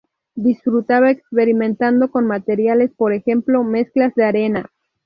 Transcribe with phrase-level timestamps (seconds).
[0.33, 4.65] Disfrutaba experimentando con materiales, por ejemplo mezclas de arena.